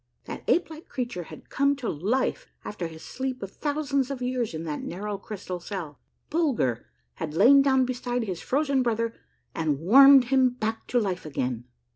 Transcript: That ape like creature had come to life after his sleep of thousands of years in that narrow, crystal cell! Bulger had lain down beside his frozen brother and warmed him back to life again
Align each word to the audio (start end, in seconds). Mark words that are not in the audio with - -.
That 0.25 0.41
ape 0.47 0.71
like 0.71 0.89
creature 0.89 1.25
had 1.25 1.51
come 1.51 1.75
to 1.75 1.87
life 1.87 2.47
after 2.65 2.87
his 2.87 3.03
sleep 3.03 3.43
of 3.43 3.51
thousands 3.51 4.09
of 4.09 4.19
years 4.19 4.55
in 4.55 4.63
that 4.63 4.81
narrow, 4.81 5.19
crystal 5.19 5.59
cell! 5.59 5.99
Bulger 6.31 6.87
had 7.17 7.35
lain 7.35 7.61
down 7.61 7.85
beside 7.85 8.23
his 8.23 8.41
frozen 8.41 8.81
brother 8.81 9.13
and 9.53 9.77
warmed 9.79 10.23
him 10.33 10.49
back 10.55 10.87
to 10.87 10.99
life 10.99 11.23
again 11.23 11.65